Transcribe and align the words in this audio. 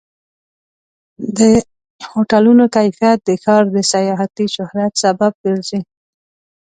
د 1.37 1.39
هوټلونو 2.11 2.63
کیفیت 2.75 3.19
د 3.25 3.29
ښار 3.43 3.63
د 3.75 3.77
سیاحتي 3.91 4.45
شهرت 4.55 4.93
سبب 5.03 5.31
ګرځي. 5.45 5.79